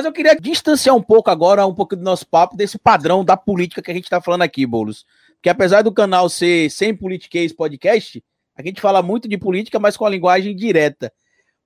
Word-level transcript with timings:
Mas 0.00 0.06
eu 0.06 0.12
queria 0.12 0.34
distanciar 0.34 0.96
um 0.96 1.02
pouco 1.02 1.30
agora, 1.30 1.66
um 1.66 1.74
pouco 1.74 1.94
do 1.94 2.02
nosso 2.02 2.26
papo, 2.26 2.56
desse 2.56 2.78
padrão 2.78 3.22
da 3.22 3.36
política 3.36 3.82
que 3.82 3.90
a 3.90 3.94
gente 3.94 4.04
está 4.04 4.18
falando 4.18 4.40
aqui, 4.40 4.64
Boulos. 4.64 5.04
Porque 5.34 5.50
apesar 5.50 5.82
do 5.82 5.92
canal 5.92 6.26
ser 6.30 6.70
sem 6.70 6.96
politiquês 6.96 7.52
podcast, 7.52 8.24
a 8.56 8.62
gente 8.62 8.80
fala 8.80 9.02
muito 9.02 9.28
de 9.28 9.36
política, 9.36 9.78
mas 9.78 9.98
com 9.98 10.06
a 10.06 10.08
linguagem 10.08 10.56
direta. 10.56 11.12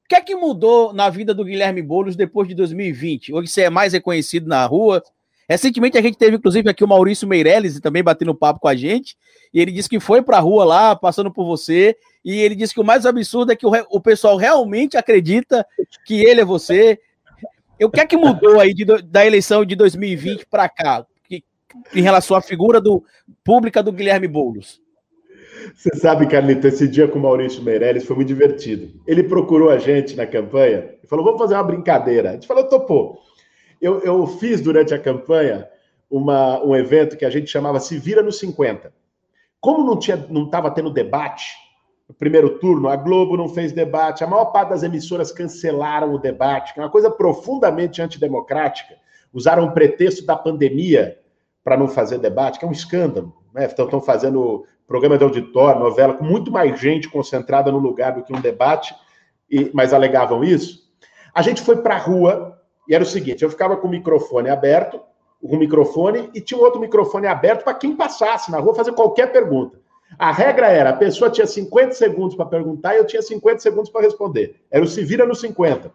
O 0.04 0.08
que 0.08 0.16
é 0.16 0.20
que 0.20 0.34
mudou 0.34 0.92
na 0.92 1.08
vida 1.10 1.32
do 1.32 1.44
Guilherme 1.44 1.80
Boulos 1.80 2.16
depois 2.16 2.48
de 2.48 2.56
2020? 2.56 3.32
Hoje 3.32 3.46
você 3.46 3.62
é 3.62 3.70
mais 3.70 3.92
reconhecido 3.92 4.48
na 4.48 4.66
rua. 4.66 5.00
Recentemente 5.48 5.96
a 5.96 6.02
gente 6.02 6.18
teve, 6.18 6.34
inclusive, 6.34 6.68
aqui 6.68 6.82
o 6.82 6.88
Maurício 6.88 7.28
Meirelles 7.28 7.78
também 7.78 8.02
batendo 8.02 8.34
papo 8.34 8.58
com 8.58 8.66
a 8.66 8.74
gente. 8.74 9.16
E 9.52 9.60
ele 9.60 9.70
disse 9.70 9.88
que 9.88 10.00
foi 10.00 10.22
para 10.22 10.38
a 10.38 10.40
rua 10.40 10.64
lá, 10.64 10.96
passando 10.96 11.30
por 11.30 11.46
você. 11.46 11.96
E 12.24 12.40
ele 12.40 12.56
disse 12.56 12.74
que 12.74 12.80
o 12.80 12.84
mais 12.84 13.06
absurdo 13.06 13.52
é 13.52 13.56
que 13.56 13.64
o, 13.64 13.70
o 13.90 14.00
pessoal 14.00 14.36
realmente 14.36 14.96
acredita 14.96 15.64
que 16.04 16.14
ele 16.24 16.40
é 16.40 16.44
você. 16.44 16.98
O 17.80 17.90
que 17.90 18.00
é 18.00 18.06
que 18.06 18.16
mudou 18.16 18.60
aí 18.60 18.72
de, 18.72 18.84
da 18.84 19.26
eleição 19.26 19.64
de 19.64 19.74
2020 19.74 20.46
para 20.46 20.68
cá, 20.68 21.04
que, 21.24 21.42
em 21.94 22.02
relação 22.02 22.36
à 22.36 22.40
figura 22.40 22.80
do, 22.80 23.04
pública 23.42 23.82
do 23.82 23.92
Guilherme 23.92 24.28
Boulos? 24.28 24.80
Você 25.74 25.96
sabe, 25.96 26.26
Carlito, 26.26 26.66
esse 26.66 26.86
dia 26.86 27.08
com 27.08 27.18
o 27.18 27.22
Maurício 27.22 27.62
Meirelles 27.62 28.04
foi 28.04 28.16
muito 28.16 28.28
divertido. 28.28 29.00
Ele 29.06 29.22
procurou 29.22 29.70
a 29.70 29.78
gente 29.78 30.14
na 30.14 30.26
campanha 30.26 30.94
e 31.02 31.06
falou: 31.06 31.24
vamos 31.24 31.40
fazer 31.40 31.54
uma 31.54 31.64
brincadeira. 31.64 32.30
A 32.30 32.32
gente 32.34 32.46
falou: 32.46 32.68
topou. 32.68 33.18
Eu, 33.80 34.00
eu 34.00 34.26
fiz 34.26 34.60
durante 34.60 34.94
a 34.94 34.98
campanha 34.98 35.68
uma, 36.10 36.62
um 36.62 36.76
evento 36.76 37.16
que 37.16 37.24
a 37.24 37.30
gente 37.30 37.50
chamava 37.50 37.80
Se 37.80 37.98
Vira 37.98 38.22
nos 38.22 38.38
50. 38.38 38.92
Como 39.60 39.84
não 39.84 39.98
estava 39.98 40.68
não 40.68 40.74
tendo 40.74 40.90
debate, 40.90 41.54
primeiro 42.12 42.58
turno, 42.58 42.88
a 42.88 42.96
Globo 42.96 43.36
não 43.36 43.48
fez 43.48 43.72
debate, 43.72 44.22
a 44.22 44.26
maior 44.26 44.46
parte 44.46 44.70
das 44.70 44.82
emissoras 44.82 45.32
cancelaram 45.32 46.12
o 46.12 46.18
debate, 46.18 46.74
que 46.74 46.80
é 46.80 46.82
uma 46.82 46.90
coisa 46.90 47.10
profundamente 47.10 48.02
antidemocrática. 48.02 48.96
Usaram 49.32 49.64
o 49.64 49.72
pretexto 49.72 50.24
da 50.26 50.36
pandemia 50.36 51.18
para 51.62 51.76
não 51.76 51.88
fazer 51.88 52.18
debate, 52.18 52.58
que 52.58 52.64
é 52.64 52.68
um 52.68 52.72
escândalo. 52.72 53.34
Né? 53.54 53.64
Estão, 53.64 54.00
fazendo 54.00 54.66
programa 54.86 55.16
de 55.16 55.24
auditório, 55.24 55.80
novela, 55.80 56.12
com 56.12 56.24
muito 56.24 56.52
mais 56.52 56.78
gente 56.78 57.08
concentrada 57.08 57.72
no 57.72 57.78
lugar 57.78 58.12
do 58.12 58.22
que 58.22 58.36
um 58.36 58.40
debate, 58.40 58.94
e, 59.50 59.70
mas 59.72 59.94
alegavam 59.94 60.44
isso. 60.44 60.84
A 61.34 61.40
gente 61.40 61.62
foi 61.62 61.76
para 61.76 61.96
a 61.96 61.98
rua, 61.98 62.60
e 62.86 62.94
era 62.94 63.02
o 63.02 63.06
seguinte: 63.06 63.42
eu 63.42 63.50
ficava 63.50 63.76
com 63.76 63.88
o 63.88 63.90
microfone 63.90 64.50
aberto, 64.50 65.00
um 65.42 65.56
microfone, 65.56 66.30
e 66.34 66.40
tinha 66.40 66.58
um 66.58 66.62
outro 66.62 66.80
microfone 66.80 67.26
aberto 67.26 67.64
para 67.64 67.74
quem 67.74 67.96
passasse 67.96 68.50
na 68.50 68.58
rua 68.58 68.74
fazer 68.74 68.92
qualquer 68.92 69.32
pergunta. 69.32 69.78
A 70.18 70.32
regra 70.32 70.68
era, 70.68 70.90
a 70.90 70.96
pessoa 70.96 71.30
tinha 71.30 71.46
50 71.46 71.92
segundos 71.92 72.36
para 72.36 72.46
perguntar 72.46 72.94
e 72.94 72.98
eu 72.98 73.06
tinha 73.06 73.22
50 73.22 73.58
segundos 73.60 73.90
para 73.90 74.02
responder. 74.02 74.60
Era 74.70 74.84
o 74.84 74.88
se 74.88 75.02
vira 75.04 75.26
no 75.26 75.34
50. 75.34 75.90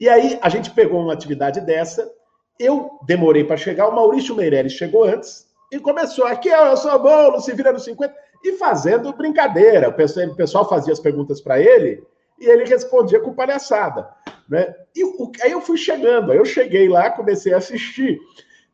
E 0.00 0.08
aí 0.08 0.38
a 0.42 0.48
gente 0.48 0.70
pegou 0.70 1.00
uma 1.02 1.12
atividade 1.12 1.60
dessa, 1.60 2.10
eu 2.58 2.98
demorei 3.06 3.44
para 3.44 3.56
chegar, 3.56 3.88
o 3.88 3.94
Maurício 3.94 4.34
Meirelles 4.34 4.72
chegou 4.72 5.04
antes 5.04 5.46
e 5.72 5.78
começou 5.78 6.24
aqui, 6.26 6.48
eu 6.48 6.76
sou 6.76 6.98
bolo, 6.98 7.40
se 7.40 7.52
vira 7.52 7.72
no 7.72 7.78
50 7.78 8.14
e 8.44 8.52
fazendo 8.52 9.12
brincadeira. 9.12 9.88
O 9.88 9.92
pessoal, 9.92 10.26
o 10.26 10.36
pessoal 10.36 10.68
fazia 10.68 10.92
as 10.92 11.00
perguntas 11.00 11.40
para 11.40 11.60
ele 11.60 12.02
e 12.38 12.46
ele 12.46 12.64
respondia 12.64 13.20
com 13.20 13.34
palhaçada, 13.34 14.08
né? 14.48 14.74
E 14.94 15.04
o, 15.04 15.32
aí 15.42 15.52
eu 15.52 15.60
fui 15.60 15.76
chegando, 15.76 16.32
aí 16.32 16.38
eu 16.38 16.44
cheguei 16.44 16.88
lá, 16.88 17.10
comecei 17.10 17.52
a 17.52 17.58
assistir. 17.58 18.20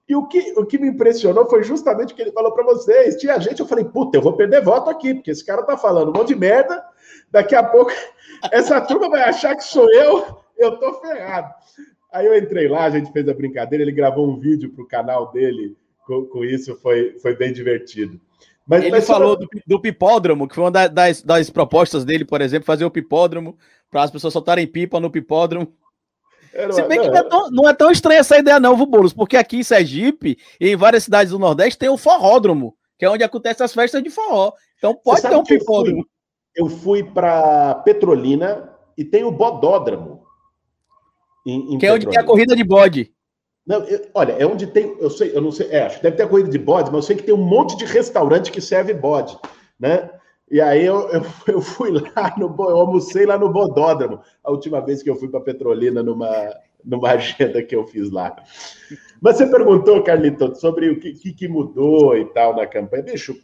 E 0.08 0.14
o 0.14 0.26
que, 0.26 0.52
o 0.56 0.66
que 0.66 0.78
me 0.78 0.88
impressionou 0.88 1.48
foi 1.48 1.62
justamente 1.62 2.12
o 2.12 2.16
que 2.16 2.22
ele 2.22 2.32
falou 2.32 2.52
para 2.52 2.64
vocês. 2.64 3.16
Tinha 3.16 3.38
gente, 3.40 3.60
eu 3.60 3.66
falei, 3.66 3.84
puta, 3.84 4.18
eu 4.18 4.22
vou 4.22 4.34
perder 4.34 4.62
voto 4.62 4.90
aqui, 4.90 5.14
porque 5.14 5.30
esse 5.30 5.44
cara 5.44 5.62
tá 5.62 5.76
falando 5.76 6.10
um 6.10 6.12
monte 6.12 6.28
de 6.28 6.36
merda, 6.36 6.84
daqui 7.30 7.54
a 7.54 7.62
pouco 7.62 7.90
essa 8.52 8.80
turma 8.80 9.08
vai 9.08 9.22
achar 9.22 9.56
que 9.56 9.64
sou 9.64 9.90
eu, 9.92 10.38
eu 10.58 10.78
tô 10.78 10.94
ferrado. 11.00 11.54
Aí 12.12 12.26
eu 12.26 12.36
entrei 12.36 12.68
lá, 12.68 12.84
a 12.84 12.90
gente 12.90 13.10
fez 13.12 13.28
a 13.28 13.34
brincadeira, 13.34 13.82
ele 13.82 13.92
gravou 13.92 14.28
um 14.28 14.38
vídeo 14.38 14.70
pro 14.70 14.86
canal 14.86 15.32
dele 15.32 15.76
com, 16.06 16.26
com 16.26 16.44
isso, 16.44 16.76
foi, 16.76 17.18
foi 17.18 17.34
bem 17.34 17.52
divertido. 17.52 18.20
Mas, 18.66 18.82
ele 18.82 18.92
mas 18.92 19.06
falou 19.06 19.36
do, 19.36 19.46
do, 19.66 19.80
pipódromo, 19.80 20.48
que 20.48 20.54
foi 20.54 20.64
uma 20.64 20.70
das, 20.70 21.22
das 21.22 21.50
propostas 21.50 22.04
dele, 22.04 22.24
por 22.24 22.40
exemplo, 22.40 22.64
fazer 22.64 22.84
o 22.84 22.90
pipódromo, 22.90 23.58
para 23.90 24.02
as 24.02 24.10
pessoas 24.10 24.32
soltarem 24.32 24.66
pipa 24.66 24.98
no 24.98 25.10
pipódromo. 25.10 25.72
Era, 26.54 26.72
Se 26.72 26.82
bem 26.84 26.98
não, 26.98 27.04
que 27.04 27.10
não 27.10 27.18
é, 27.18 27.22
tão, 27.24 27.50
não 27.50 27.68
é, 27.68 27.74
tão, 27.74 27.90
estranha 27.90 28.20
essa 28.20 28.38
ideia, 28.38 28.60
não, 28.60 28.76
viu, 28.76 28.86
Boulos? 28.86 29.12
Porque 29.12 29.36
aqui 29.36 29.58
em 29.58 29.62
Sergipe 29.64 30.38
e 30.60 30.68
em 30.68 30.76
várias 30.76 31.02
cidades 31.02 31.32
do 31.32 31.38
Nordeste 31.38 31.78
tem 31.78 31.88
o 31.88 31.96
forródromo, 31.96 32.76
que 32.96 33.04
é 33.04 33.10
onde 33.10 33.24
acontecem 33.24 33.64
as 33.64 33.74
festas 33.74 34.02
de 34.02 34.08
forró. 34.08 34.52
Então 34.78 34.94
pode 34.94 35.22
ter 35.22 35.34
um 35.34 35.42
pipódromo. 35.42 36.06
Eu 36.54 36.68
fui, 36.68 37.02
fui 37.02 37.04
para 37.04 37.74
Petrolina 37.76 38.70
e 38.96 39.04
tem 39.04 39.24
o 39.24 39.32
bodódromo. 39.32 40.22
Em, 41.44 41.74
em 41.74 41.78
que 41.78 41.86
é 41.86 41.92
onde 41.92 42.06
tem 42.06 42.18
a 42.18 42.24
corrida 42.24 42.54
de 42.54 42.62
bode. 42.62 43.12
Não, 43.66 43.82
eu, 43.84 44.08
olha, 44.14 44.32
é 44.32 44.46
onde 44.46 44.66
tem. 44.66 44.96
Eu 45.00 45.10
sei, 45.10 45.34
eu 45.34 45.40
não 45.40 45.50
sei, 45.50 45.68
é, 45.70 45.82
acho 45.82 45.96
que 45.96 46.02
deve 46.02 46.16
ter 46.16 46.22
a 46.22 46.28
corrida 46.28 46.50
de 46.50 46.58
bode, 46.58 46.90
mas 46.90 46.96
eu 46.96 47.02
sei 47.02 47.16
que 47.16 47.22
tem 47.22 47.34
um 47.34 47.44
monte 47.44 47.76
de 47.76 47.84
restaurante 47.84 48.52
que 48.52 48.60
serve 48.60 48.94
bode, 48.94 49.36
né? 49.78 50.10
E 50.50 50.60
aí 50.60 50.84
eu, 50.84 51.08
eu, 51.10 51.22
eu, 51.54 51.60
fui 51.60 51.90
lá, 51.90 52.34
no, 52.36 52.54
eu 52.58 52.76
almocei 52.76 53.26
lá 53.26 53.38
no 53.38 53.50
Bodódromo, 53.50 54.20
a 54.42 54.50
última 54.50 54.80
vez 54.80 55.02
que 55.02 55.10
eu 55.10 55.16
fui 55.16 55.28
para 55.28 55.40
Petrolina 55.40 56.02
numa, 56.02 56.54
numa 56.84 57.10
agenda 57.12 57.62
que 57.62 57.74
eu 57.74 57.86
fiz 57.86 58.10
lá. 58.10 58.36
Mas 59.20 59.36
você 59.36 59.46
perguntou, 59.46 60.02
Carlito, 60.02 60.54
sobre 60.56 60.90
o 60.90 61.00
que, 61.00 61.12
que, 61.32 61.48
mudou 61.48 62.16
e 62.16 62.26
tal 62.26 62.54
na 62.54 62.66
campanha. 62.66 63.02
Bicho, 63.02 63.36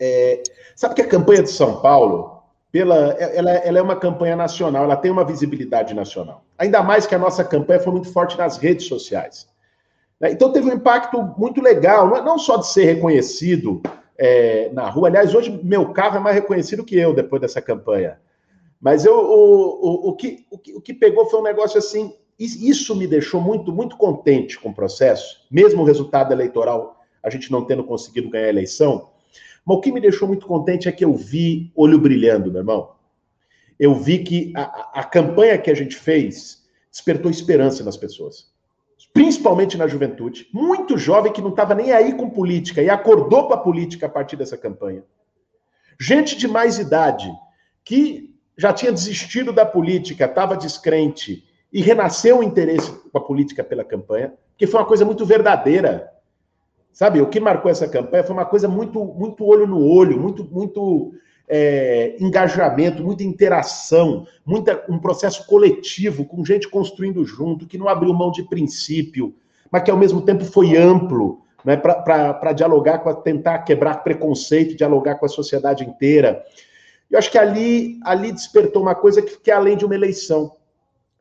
é, 0.00 0.42
sabe 0.74 0.94
que 0.94 1.02
a 1.02 1.08
campanha 1.08 1.42
de 1.42 1.50
São 1.50 1.80
Paulo, 1.80 2.42
pela, 2.72 3.12
ela, 3.12 3.50
ela 3.50 3.78
é 3.78 3.82
uma 3.82 3.96
campanha 3.96 4.34
nacional, 4.34 4.84
ela 4.84 4.96
tem 4.96 5.10
uma 5.10 5.24
visibilidade 5.24 5.94
nacional. 5.94 6.44
Ainda 6.58 6.82
mais 6.82 7.06
que 7.06 7.14
a 7.14 7.18
nossa 7.18 7.44
campanha 7.44 7.80
foi 7.80 7.92
muito 7.92 8.10
forte 8.12 8.36
nas 8.38 8.56
redes 8.56 8.86
sociais. 8.86 9.46
Então 10.22 10.52
teve 10.52 10.70
um 10.70 10.74
impacto 10.74 11.22
muito 11.36 11.60
legal, 11.60 12.08
não 12.08 12.36
é, 12.36 12.38
só 12.38 12.56
de 12.56 12.66
ser 12.68 12.84
reconhecido 12.84 13.82
é, 14.18 14.70
na 14.72 14.88
rua. 14.88 15.08
Aliás, 15.08 15.34
hoje 15.34 15.50
meu 15.62 15.92
carro 15.92 16.16
é 16.16 16.20
mais 16.20 16.36
reconhecido 16.36 16.84
que 16.84 16.96
eu 16.96 17.14
depois 17.14 17.40
dessa 17.40 17.60
campanha. 17.60 18.18
Mas 18.80 19.04
eu, 19.04 19.16
o, 19.16 20.08
o, 20.08 20.08
o, 20.10 20.16
que, 20.16 20.44
o, 20.50 20.58
que, 20.58 20.74
o 20.74 20.80
que 20.80 20.94
pegou 20.94 21.26
foi 21.26 21.40
um 21.40 21.44
negócio 21.44 21.78
assim. 21.78 22.14
Isso 22.38 22.96
me 22.96 23.06
deixou 23.06 23.40
muito, 23.40 23.72
muito 23.72 23.96
contente 23.96 24.58
com 24.58 24.70
o 24.70 24.74
processo, 24.74 25.46
mesmo 25.48 25.82
o 25.82 25.84
resultado 25.84 26.32
eleitoral, 26.32 27.00
a 27.22 27.30
gente 27.30 27.50
não 27.50 27.64
tendo 27.64 27.84
conseguido 27.84 28.28
ganhar 28.28 28.46
a 28.46 28.50
eleição. 28.50 29.10
Mas 29.64 29.76
o 29.76 29.80
que 29.80 29.92
me 29.92 30.00
deixou 30.00 30.26
muito 30.26 30.44
contente 30.44 30.88
é 30.88 30.92
que 30.92 31.04
eu 31.04 31.14
vi 31.14 31.70
olho 31.76 31.96
brilhando, 31.96 32.50
meu 32.50 32.60
irmão. 32.60 32.90
Eu 33.78 33.94
vi 33.94 34.18
que 34.24 34.52
a, 34.56 35.00
a 35.00 35.04
campanha 35.04 35.56
que 35.56 35.70
a 35.70 35.74
gente 35.74 35.94
fez 35.94 36.64
despertou 36.90 37.30
esperança 37.30 37.84
nas 37.84 37.96
pessoas 37.96 38.52
principalmente 39.12 39.76
na 39.76 39.86
juventude, 39.86 40.48
muito 40.52 40.96
jovem 40.96 41.32
que 41.32 41.42
não 41.42 41.50
estava 41.50 41.74
nem 41.74 41.92
aí 41.92 42.14
com 42.14 42.30
política 42.30 42.82
e 42.82 42.88
acordou 42.88 43.46
para 43.46 43.56
a 43.56 43.60
política 43.60 44.06
a 44.06 44.08
partir 44.08 44.36
dessa 44.36 44.56
campanha. 44.56 45.04
Gente 46.00 46.36
de 46.36 46.48
mais 46.48 46.78
idade 46.78 47.30
que 47.84 48.34
já 48.56 48.72
tinha 48.72 48.92
desistido 48.92 49.52
da 49.52 49.66
política, 49.66 50.24
estava 50.24 50.56
descrente 50.56 51.44
e 51.72 51.80
renasceu 51.80 52.38
o 52.38 52.42
interesse 52.42 52.90
com 53.10 53.18
a 53.18 53.20
política 53.20 53.64
pela 53.64 53.84
campanha, 53.84 54.32
que 54.56 54.66
foi 54.66 54.80
uma 54.80 54.86
coisa 54.86 55.04
muito 55.04 55.26
verdadeira. 55.26 56.10
Sabe, 56.92 57.20
o 57.20 57.28
que 57.28 57.40
marcou 57.40 57.70
essa 57.70 57.88
campanha 57.88 58.22
foi 58.22 58.32
uma 58.32 58.44
coisa 58.44 58.68
muito, 58.68 59.04
muito 59.04 59.44
olho 59.44 59.66
no 59.66 59.84
olho, 59.84 60.18
muito, 60.20 60.44
muito 60.44 61.12
é, 61.48 62.16
engajamento, 62.18 63.02
muita 63.02 63.22
interação, 63.22 64.26
muita, 64.44 64.84
um 64.88 64.98
processo 64.98 65.46
coletivo, 65.46 66.24
com 66.24 66.44
gente 66.44 66.68
construindo 66.68 67.24
junto, 67.24 67.66
que 67.66 67.78
não 67.78 67.88
abriu 67.88 68.12
mão 68.14 68.30
de 68.30 68.42
princípio, 68.44 69.34
mas 69.70 69.82
que 69.82 69.90
ao 69.90 69.96
mesmo 69.96 70.22
tempo 70.22 70.44
foi 70.44 70.76
amplo, 70.76 71.42
né, 71.64 71.76
para 71.76 72.52
dialogar, 72.52 72.98
com 72.98 73.08
a, 73.08 73.14
tentar 73.14 73.58
quebrar 73.60 74.02
preconceito, 74.02 74.76
dialogar 74.76 75.16
com 75.16 75.26
a 75.26 75.28
sociedade 75.28 75.84
inteira. 75.84 76.44
Eu 77.10 77.18
acho 77.18 77.30
que 77.30 77.38
ali, 77.38 77.98
ali 78.04 78.32
despertou 78.32 78.82
uma 78.82 78.94
coisa 78.94 79.22
que, 79.22 79.38
que 79.38 79.50
é 79.50 79.54
além 79.54 79.76
de 79.76 79.84
uma 79.84 79.94
eleição. 79.94 80.52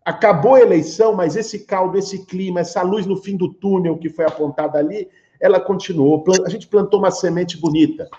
Acabou 0.04 0.56
a 0.56 0.62
eleição, 0.62 1.14
mas 1.14 1.38
esse 1.38 1.60
caldo, 1.66 1.98
esse 1.98 2.26
clima, 2.26 2.60
essa 2.60 2.82
luz 2.82 3.06
no 3.06 3.16
fim 3.16 3.38
do 3.38 3.54
túnel 3.54 3.98
que 3.98 4.10
foi 4.10 4.26
apontada 4.26 4.78
ali, 4.78 5.08
ela 5.40 5.62
continuou. 5.62 6.24
A 6.46 6.50
gente 6.50 6.68
plantou 6.68 7.00
uma 7.00 7.12
semente 7.12 7.58
bonita 7.58 8.10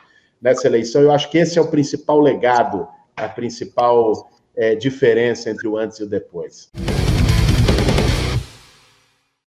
nessa 0.45 0.67
eleição. 0.67 1.01
Eu 1.01 1.11
acho 1.11 1.31
que 1.31 1.39
esse 1.39 1.59
é 1.59 1.63
o 1.63 1.69
principal 1.69 2.21
legado, 2.21 2.87
a 3.17 3.27
principal 3.27 4.31
é, 4.55 4.75
diferença 4.75 5.49
entre 5.49 5.67
o 5.67 5.79
antes 5.79 5.99
e 5.99 6.03
o 6.03 6.07
depois. 6.07 6.71